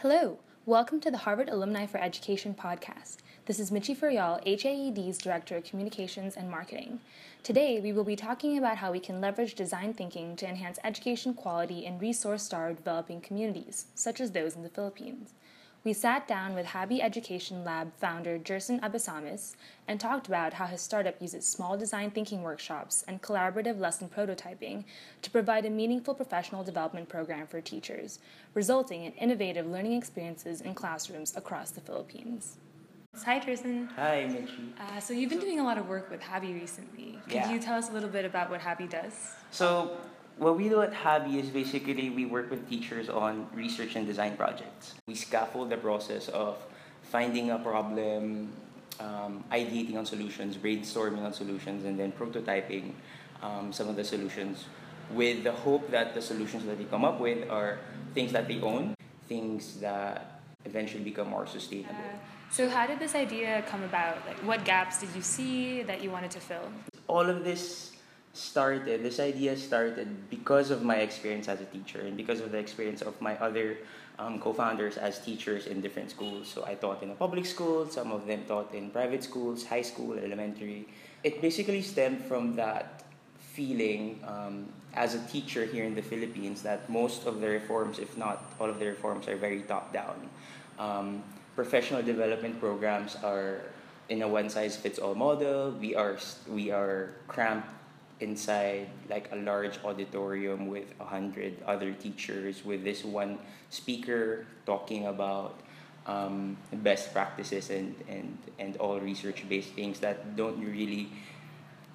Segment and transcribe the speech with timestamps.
[0.00, 3.16] Hello, welcome to the Harvard Alumni for Education podcast.
[3.46, 7.00] This is Michi Furial, HAED's Director of Communications and Marketing.
[7.42, 11.32] Today, we will be talking about how we can leverage design thinking to enhance education
[11.32, 15.32] quality in resource starved developing communities, such as those in the Philippines.
[15.86, 19.54] We sat down with Habi Education Lab founder Jerson Abesamis
[19.86, 24.82] and talked about how his startup uses small design thinking workshops and collaborative lesson prototyping
[25.22, 28.18] to provide a meaningful professional development program for teachers,
[28.52, 32.56] resulting in innovative learning experiences in classrooms across the Philippines.
[33.24, 33.88] Hi, Jerson.
[33.94, 34.72] Hi, Michi.
[34.80, 37.20] Uh, so you've been doing a lot of work with Habi recently.
[37.26, 37.52] Could Yeah.
[37.52, 39.12] you tell us a little bit about what Habi does?
[39.52, 39.96] So,
[40.38, 44.36] what we do at Habi is basically we work with teachers on research and design
[44.36, 44.94] projects.
[45.06, 46.58] We scaffold the process of
[47.02, 48.52] finding a problem,
[49.00, 52.92] um, ideating on solutions, brainstorming on solutions, and then prototyping
[53.42, 54.64] um, some of the solutions
[55.12, 57.78] with the hope that the solutions that they come up with are
[58.12, 58.94] things that they own,
[59.28, 61.94] things that eventually become more sustainable.
[61.94, 62.18] Uh,
[62.50, 64.18] so how did this idea come about?
[64.26, 66.72] Like, what gaps did you see that you wanted to fill?
[67.08, 67.92] all of this
[68.36, 72.58] started this idea started because of my experience as a teacher and because of the
[72.58, 73.78] experience of my other
[74.18, 76.48] um, co-founders as teachers in different schools.
[76.48, 79.82] So i taught in a public school some of them taught in private schools high
[79.82, 80.86] school elementary.
[81.24, 83.04] It basically stemmed from that
[83.38, 88.16] feeling um, as a teacher here in the philippines that most of the reforms if
[88.16, 90.28] not all of the reforms are very top down.
[90.78, 91.22] Um,
[91.54, 93.62] professional development programs are
[94.08, 95.72] in a one size fits all model.
[95.72, 96.16] We are
[96.48, 97.68] we are cramped
[98.20, 103.38] inside like a large auditorium with a hundred other teachers with this one
[103.70, 105.60] speaker talking about
[106.06, 111.08] um, best practices and, and, and all research based things that don't really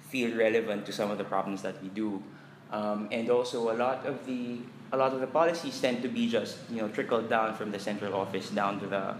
[0.00, 2.22] feel relevant to some of the problems that we do.
[2.70, 4.58] Um, and also a lot of the
[4.92, 7.78] a lot of the policies tend to be just you know trickled down from the
[7.78, 9.14] central office down to the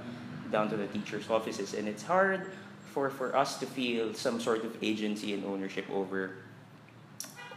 [0.50, 2.52] down to the teachers' offices, and it's hard
[2.92, 6.36] for, for us to feel some sort of agency and ownership over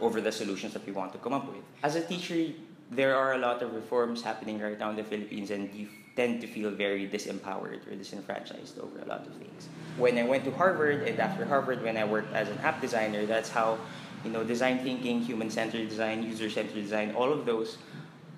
[0.00, 1.62] over the solutions that we want to come up with.
[1.82, 2.52] As a teacher,
[2.90, 6.40] there are a lot of reforms happening right now in the Philippines, and you tend
[6.40, 9.68] to feel very disempowered or disenfranchised over a lot of things.
[9.98, 13.26] When I went to Harvard, and after Harvard, when I worked as an app designer,
[13.26, 13.78] that's how
[14.24, 17.78] you know design thinking, human-centered design, user-centered design, all of those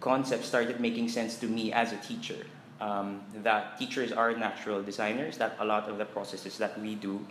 [0.01, 2.47] concepts started making sense to me as a teacher.
[2.81, 5.37] Um, that teachers are natural designers.
[5.39, 7.27] That a lot of the processes that we do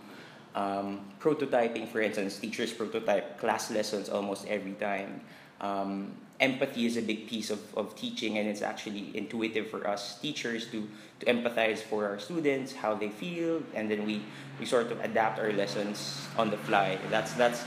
[0.57, 5.22] um, prototyping, for instance, teachers prototype class lessons almost every time.
[5.62, 10.19] Um, empathy is a big piece of, of teaching, and it's actually intuitive for us
[10.19, 14.23] teachers to, to empathize for our students, how they feel, and then we,
[14.59, 16.97] we sort of adapt our lessons on the fly.
[17.12, 17.63] That's, that's,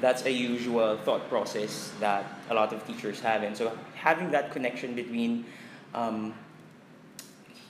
[0.00, 3.42] that's a usual thought process that a lot of teachers have.
[3.42, 5.44] And so having that connection between
[5.94, 6.32] um,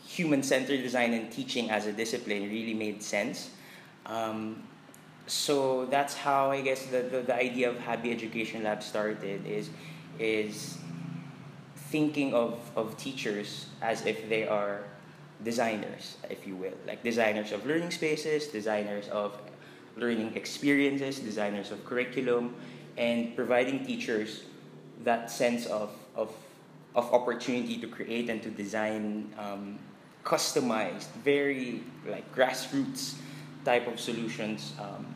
[0.07, 3.51] human centered design and teaching as a discipline really made sense.
[4.06, 4.62] Um,
[5.27, 9.71] so that's how I guess the, the, the idea of Habi Education Lab started is
[10.19, 10.78] is
[11.91, 14.83] thinking of, of teachers as if they are
[15.43, 19.37] designers, if you will, like designers of learning spaces, designers of
[19.97, 22.55] learning experiences, designers of curriculum,
[22.97, 24.43] and providing teachers
[25.03, 26.33] that sense of, of,
[26.94, 29.78] of opportunity to create and to design um,
[30.25, 33.15] customized, very like grassroots
[33.65, 35.06] type of solutions um,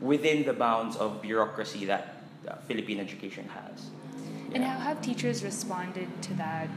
[0.00, 3.90] within the bounds of bureaucracy that uh, Philippine education has.
[4.54, 6.68] And how have teachers responded to that?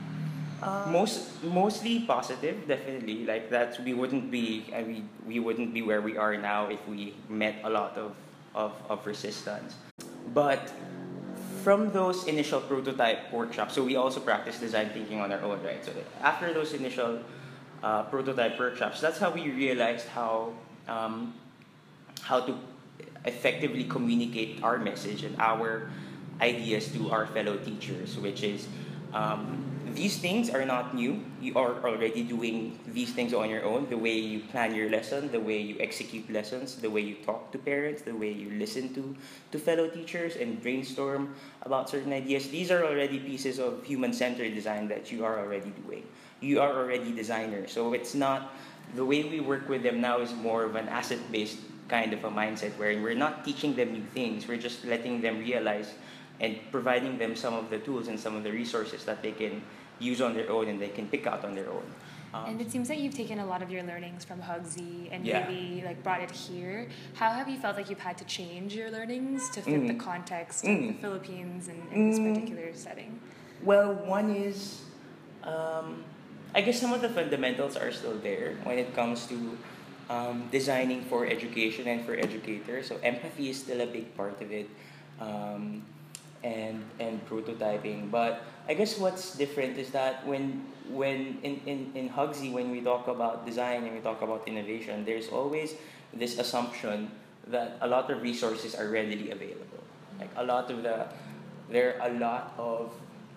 [0.89, 3.25] Most mostly positive, definitely.
[3.25, 4.69] Like that, we wouldn't be.
[4.75, 8.13] I mean, we wouldn't be where we are now if we met a lot of
[8.53, 9.73] of, of resistance.
[10.35, 10.71] But
[11.63, 15.83] from those initial prototype workshops, so we also practice design thinking on our own, right?
[15.83, 17.19] So after those initial
[17.81, 20.53] uh, prototype workshops, that's how we realized how
[20.91, 21.33] um,
[22.21, 22.57] how to
[23.25, 25.89] effectively communicate our message and our
[26.41, 28.67] ideas to our fellow teachers, which is
[29.13, 29.63] um,
[29.93, 31.23] these things are not new.
[31.41, 33.89] You are already doing these things on your own.
[33.89, 37.51] The way you plan your lesson, the way you execute lessons, the way you talk
[37.51, 39.15] to parents, the way you listen to,
[39.51, 42.49] to fellow teachers and brainstorm about certain ideas.
[42.49, 46.07] These are already pieces of human centered design that you are already doing.
[46.39, 47.71] You are already designers.
[47.71, 48.55] So it's not
[48.95, 51.57] the way we work with them now is more of an asset based
[51.87, 55.39] kind of a mindset wherein we're not teaching them new things, we're just letting them
[55.39, 55.93] realize
[56.39, 59.61] and providing them some of the tools and some of the resources that they can
[59.99, 61.83] use on their own and they can pick out on their own.
[62.33, 65.25] Um, And it seems that you've taken a lot of your learnings from HGSE and
[65.25, 65.45] Yeah.
[65.45, 66.87] maybe like brought it here.
[67.13, 69.99] How have you felt like you've had to change your learnings to fit the Mm.
[69.99, 70.87] context of Mm.
[70.87, 72.33] the Philippines and in this Mm.
[72.33, 73.19] particular setting?
[73.61, 74.81] Well, one is
[75.43, 76.03] um,
[76.53, 79.57] I guess some of the fundamentals are still there when it comes to
[80.09, 82.87] um, designing for education and for educators.
[82.87, 84.67] So empathy is still a big part of it,
[85.19, 85.83] um,
[86.43, 88.11] and and prototyping.
[88.11, 92.81] But I guess what's different is that when when in, in, in HGSE, when we
[92.81, 95.75] talk about design and we talk about innovation, there's always
[96.13, 97.11] this assumption
[97.47, 99.79] that a lot of resources are readily available.
[100.19, 101.07] Like a lot of the
[101.71, 102.91] there are a lot of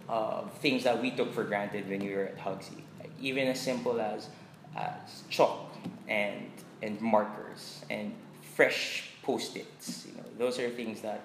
[0.08, 2.82] uh, things that we took for granted when we were at HGSE.
[3.24, 4.28] Even as simple as,
[4.76, 5.72] as chalk
[6.08, 6.40] and
[6.82, 8.12] and markers and
[8.56, 8.82] fresh
[9.22, 10.06] post-its.
[10.06, 11.20] You know, those are things that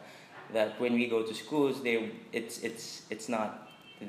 [0.53, 1.95] that when we go to schools, they
[2.39, 3.49] it's it's it's not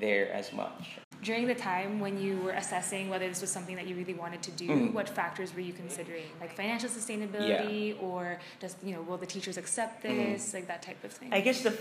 [0.04, 0.80] there as much.
[1.28, 4.40] During the time when you were assessing whether this was something that you really wanted
[4.48, 4.92] to do, Mm.
[4.98, 6.28] what factors were you considering?
[6.40, 10.16] Like financial sustainability, or does you know will the teachers accept Mm.
[10.32, 11.28] this, like that type of thing?
[11.38, 11.72] I guess the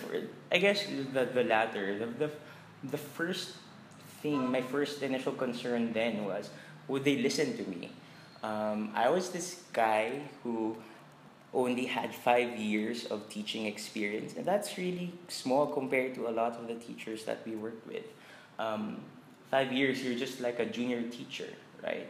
[0.52, 0.80] I guess
[1.16, 2.30] the the latter the, the
[2.96, 3.48] the first
[4.22, 6.50] thing my first initial concern then was
[6.88, 7.92] would they listen to me?
[8.44, 10.78] Um, I was this guy who
[11.54, 16.54] only had five years of teaching experience, and that's really small compared to a lot
[16.54, 18.06] of the teachers that we worked with.
[18.58, 19.02] Um,
[19.50, 21.50] five years, you're just like a junior teacher,
[21.84, 22.08] right?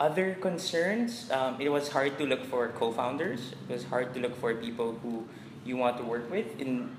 [0.00, 3.52] Other concerns, um, it was hard to look for co-founders.
[3.68, 5.28] It was hard to look for people who
[5.64, 6.58] you want to work with.
[6.58, 6.90] In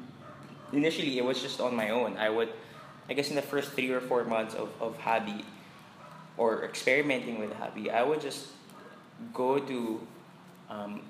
[0.72, 2.16] initially, it was just on my own.
[2.18, 2.54] I would,
[3.12, 5.44] I guess, in the first three or four months of of Habi,
[6.40, 8.48] or experimenting with Habi, I would just
[9.36, 10.00] go to,
[10.72, 11.04] um,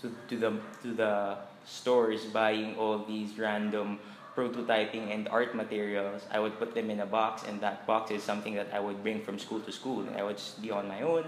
[0.00, 0.50] to to the
[0.86, 3.98] to the stores buying all these random
[4.38, 6.22] prototyping and art materials.
[6.30, 9.02] I would put them in a box, and that box is something that I would
[9.02, 11.26] bring from school to school, and I would just be on my own.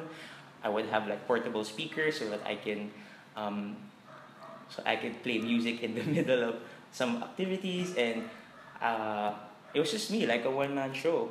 [0.63, 2.95] I would have like portable speakers so that I can,
[3.35, 3.77] um,
[4.71, 6.63] so I could play music in the middle of
[6.95, 8.31] some activities, and
[8.81, 9.35] uh,
[9.75, 11.31] it was just me, like a one man show.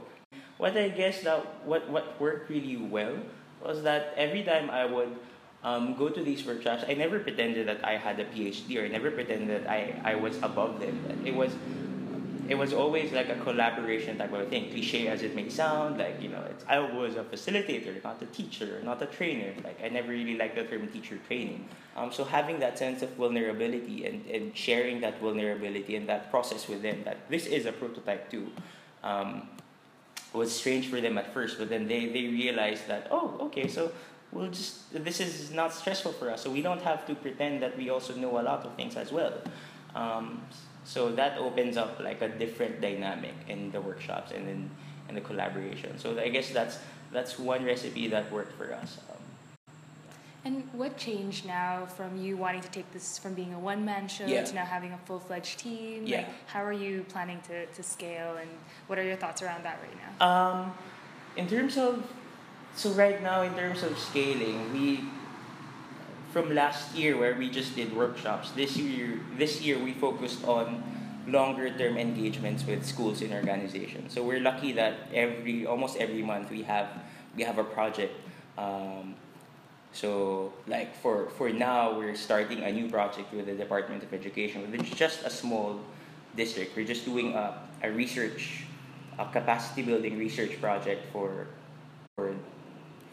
[0.58, 3.16] What I guess that what what worked really well
[3.64, 5.16] was that every time I would
[5.64, 8.90] um, go to these workshops, I never pretended that I had a PhD or I
[8.90, 11.00] never pretended that I, I was above them.
[11.26, 11.56] It was
[12.50, 14.70] it was always like a collaboration type of thing.
[14.70, 18.82] Cliche as it may sound, like you know, I was a facilitator, not a teacher,
[18.84, 19.54] not a trainer.
[19.64, 21.68] Like I never really liked the term teacher training.
[21.96, 26.68] Um, so having that sense of vulnerability and, and sharing that vulnerability and that process
[26.68, 28.52] with them, that this is a prototype too,
[29.04, 29.48] um,
[30.34, 31.58] was strange for them at first.
[31.58, 33.92] But then they, they realized that oh, okay, so
[34.34, 37.78] we'll just this is not stressful for us, so we don't have to pretend that
[37.78, 39.34] we also know a lot of things as well.
[39.96, 40.42] Um,
[40.84, 44.70] so that opens up like a different dynamic in the workshops and in,
[45.08, 45.98] in the collaboration.
[45.98, 46.78] So I guess that's
[47.12, 48.98] that's one recipe that worked for us.
[49.10, 49.18] Um,
[50.46, 54.10] And what changed now from you wanting to take this from being a one man
[54.10, 54.44] show Yeah.
[54.44, 56.04] to now having a full fledged team?
[56.06, 56.18] Yeah.
[56.18, 58.50] Like, how are you planning to, to scale and
[58.88, 60.12] what are your thoughts around that right now?
[60.20, 60.74] Um,
[61.38, 62.04] in terms of,
[62.76, 65.06] so right now in terms of scaling, we,
[66.34, 70.82] from last year where we just did workshops, this year this year we focused on
[71.28, 74.12] longer term engagements with schools and organizations.
[74.12, 76.90] So we're lucky that every almost every month we have
[77.38, 78.18] we have a project.
[78.58, 79.14] Um,
[79.94, 84.66] so like for for now we're starting a new project with the Department of Education,
[84.72, 85.80] which is just a small
[86.36, 86.76] district.
[86.76, 88.66] We're just doing a, a research,
[89.20, 91.46] a capacity building research project for
[92.18, 92.34] for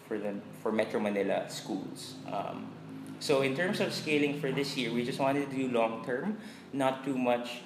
[0.09, 2.17] for the for Metro Manila schools.
[2.33, 2.80] Um,
[3.21, 6.39] so in terms of scaling for this year, we just wanted to do long term,
[6.73, 7.61] not too much,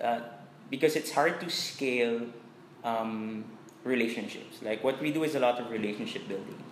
[0.00, 0.20] uh,
[0.70, 2.20] because it's hard to scale
[2.84, 3.44] um,
[3.84, 4.60] relationships.
[4.62, 6.62] Like what we do is a lot of relationship building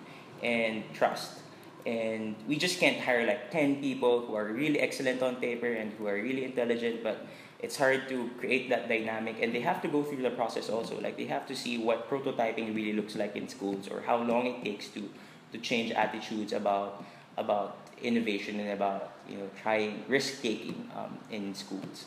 [0.43, 1.41] and trust.
[1.87, 5.93] And we just can't hire like 10 people who are really excellent on paper and
[5.95, 7.27] who are really intelligent, but
[7.59, 9.37] it's hard to create that dynamic.
[9.41, 11.01] And they have to go through the process also.
[11.01, 14.47] Like they have to see what prototyping really looks like in schools or how long
[14.47, 15.09] it takes to,
[15.53, 17.03] to change attitudes about,
[17.39, 22.07] about innovation and about you know, trying risk taking um, in schools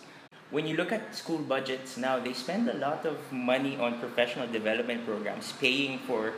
[0.54, 4.46] when you look at school budgets now, they spend a lot of money on professional
[4.46, 6.34] development programs, paying for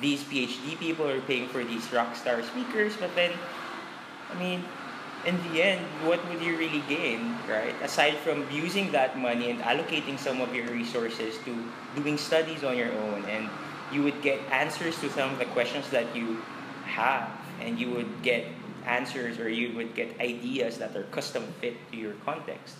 [0.00, 2.96] these PhD people or paying for these rock star speakers.
[2.96, 3.30] But then,
[4.32, 4.64] I mean,
[5.26, 7.76] in the end, what would you really gain, right?
[7.82, 11.52] Aside from using that money and allocating some of your resources to
[11.94, 13.50] doing studies on your own, and
[13.92, 16.40] you would get answers to some of the questions that you
[16.86, 17.28] have,
[17.60, 18.46] and you would get
[18.88, 22.76] answers or you would get ideas that are custom fit to your context.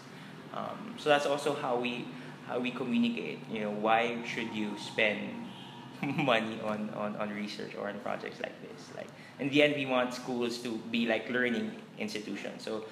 [0.54, 2.06] Um, so that's also how we
[2.46, 3.38] how we communicate.
[3.50, 5.20] You know, why should you spend
[6.16, 8.88] money on, on, on research or on projects like this?
[8.96, 12.86] Like in the end, we want schools to be like learning institutions, so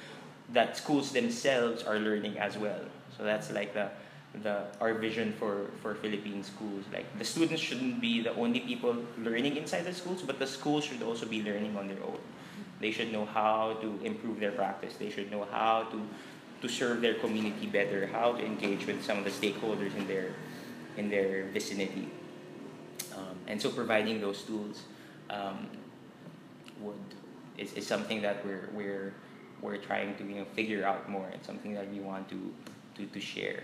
[0.53, 2.81] that schools themselves are learning as well.
[3.17, 3.91] So that's like the
[4.43, 6.85] the our vision for for Philippine schools.
[6.93, 10.85] Like the students shouldn't be the only people learning inside the schools, but the schools
[10.85, 12.21] should also be learning on their own.
[12.81, 14.95] They should know how to improve their practice.
[14.97, 16.01] They should know how to
[16.63, 20.35] to serve their community better, how to engage with some of the stakeholders in their
[20.97, 22.09] in their vicinity.
[23.15, 24.83] Um, and so providing those tools
[25.31, 25.69] um,
[26.81, 26.97] would
[27.59, 29.15] is, is something that we're we're
[29.61, 31.29] we're trying to you know figure out more.
[31.33, 32.55] and something that we want to
[32.97, 33.63] to, to share.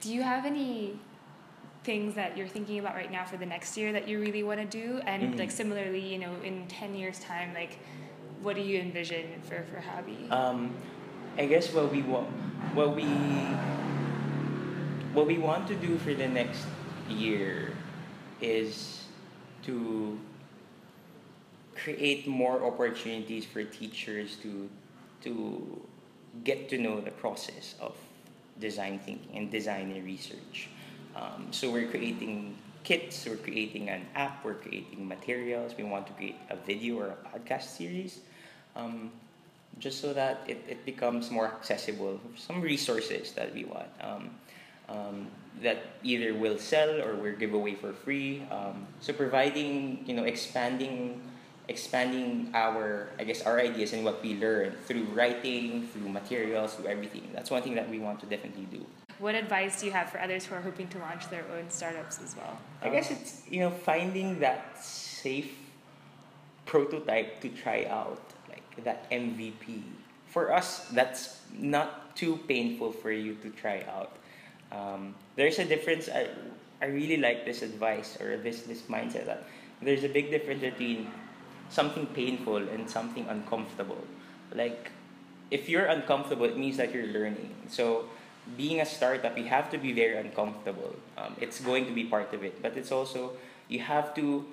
[0.00, 0.98] Do you have any
[1.84, 4.60] things that you're thinking about right now for the next year that you really want
[4.60, 5.00] to do?
[5.06, 5.38] And mm-hmm.
[5.38, 7.78] like similarly, you know, in ten years' time, like
[8.42, 10.30] what do you envision for for Habi?
[10.30, 10.74] Um,
[11.38, 12.28] I guess what we want,
[12.74, 13.04] what we
[15.12, 16.64] what we want to do for the next
[17.08, 17.72] year
[18.40, 19.04] is
[19.64, 20.18] to
[21.74, 24.68] create more opportunities for teachers to
[25.22, 25.80] to
[26.44, 27.96] get to know the process of
[28.58, 30.68] design thinking and design and research.
[31.20, 35.74] Um, so we're creating kits, we're creating an app, we're creating materials.
[35.76, 38.20] We want to create a video or a podcast series,
[38.74, 39.12] um,
[39.78, 42.18] just so that it, it becomes more accessible.
[42.36, 43.88] Some resources that we want.
[44.00, 44.30] Um,
[44.88, 45.26] um,
[45.62, 48.42] that either will sell or will give away for free.
[48.50, 51.22] Um, so providing, you know, expanding
[51.68, 56.86] expanding our I guess our ideas and what we learn through writing, through materials, through
[56.86, 57.30] everything.
[57.32, 58.84] That's one thing that we want to definitely do.
[59.20, 62.20] What advice do you have for others who are hoping to launch their own startups
[62.24, 62.58] as well?
[62.80, 65.52] I guess it's you know finding that safe
[66.64, 69.82] prototype to try out, like that MVP.
[70.26, 74.16] For us, that's not too painful for you to try out.
[74.72, 76.08] Um, there's a difference.
[76.08, 76.28] I,
[76.80, 79.44] I really like this advice or this this mindset that
[79.82, 81.12] there's a big difference between
[81.68, 84.00] something painful and something uncomfortable.
[84.54, 84.90] Like,
[85.50, 87.52] if you're uncomfortable, it means that you're learning.
[87.68, 88.08] So,
[88.56, 90.96] being a startup, you have to be very uncomfortable.
[91.16, 93.32] Um, it's going to be part of it, but it's also
[93.68, 94.44] you have to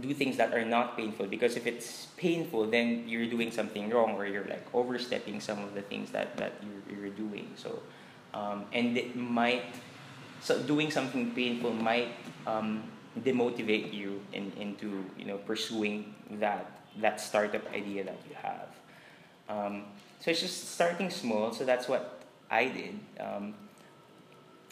[0.00, 4.14] do things that are not painful because if it's painful, then you're doing something wrong
[4.16, 7.50] or you're like overstepping some of the things that that you're, you're doing.
[7.56, 7.82] So,
[8.34, 9.64] um, and it might
[10.40, 12.12] so doing something painful might
[12.46, 12.84] um,
[13.20, 16.70] demotivate you in, into you know pursuing that
[17.00, 18.68] that startup idea that you have.
[19.48, 19.84] Um,
[20.20, 21.52] so it's just starting small.
[21.52, 22.17] So that's what
[22.50, 22.98] I did.
[23.20, 23.54] Um,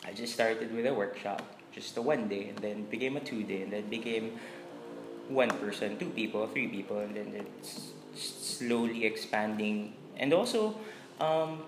[0.05, 1.43] I just started with a workshop,
[1.73, 4.39] just a one day, and then became a two day, and then became
[5.29, 9.95] one person, two people, three people, and then it's slowly expanding.
[10.17, 10.77] And also,
[11.21, 11.65] um,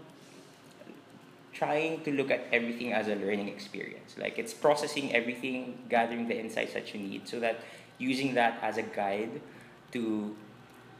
[1.53, 4.15] trying to look at everything as a learning experience.
[4.17, 7.61] Like it's processing everything, gathering the insights that you need, so that
[7.99, 9.41] using that as a guide
[9.93, 10.37] to,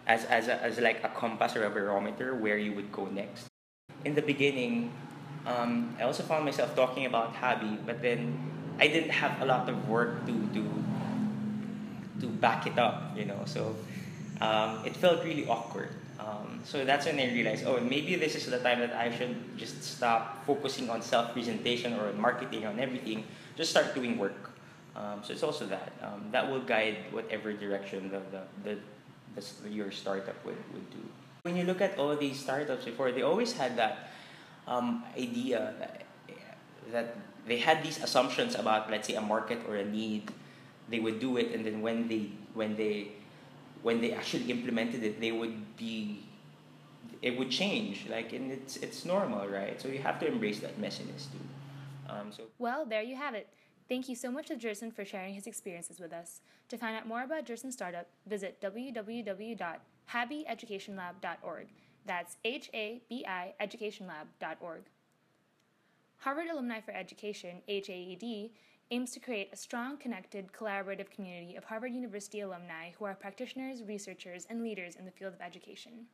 [0.07, 3.47] as as a, as like a compass or a barometer where you would go next.
[4.05, 4.93] In the beginning,
[5.47, 8.39] um, I also found myself talking about Habi, but then
[8.79, 10.63] I didn't have a lot of work to to
[12.21, 13.43] to back it up, you know.
[13.47, 13.75] So
[14.41, 15.91] um, it felt really awkward.
[16.19, 19.35] Um, so that's when I realized, oh, maybe this is the time that I should
[19.57, 23.25] just stop focusing on self presentation or marketing on everything.
[23.57, 24.51] Just start doing work.
[24.97, 28.75] Um, so it's also that um, that will guide whatever direction the, the, the,
[29.37, 31.03] the, your startup would, would do.
[31.49, 34.13] When you look at all these startups before, they always had that
[34.69, 36.05] um, idea that,
[36.93, 40.31] that they had these assumptions about, let's say, a market or a need.
[40.91, 43.13] They would do it, and then when they when they
[43.81, 46.21] when they actually implemented it, they would be,
[47.23, 48.07] it would change.
[48.11, 49.81] Like, and it's it's normal, right?
[49.81, 51.41] So you have to embrace that messiness too.
[52.13, 53.49] Um, so well, there you have it.
[53.89, 56.43] Thank you so much to Jerson for sharing his experiences with us.
[56.69, 58.61] To find out more about Jerson's startup, visit
[60.09, 61.69] www.habieducationlab.org.
[62.07, 64.83] That's H A B I educationlab.org.
[66.19, 68.51] Harvard Alumni for Education, HAED,
[68.91, 73.85] aims to create a strong, connected, collaborative community of Harvard University alumni who are practitioners,
[73.85, 76.07] researchers, and leaders in the field of education.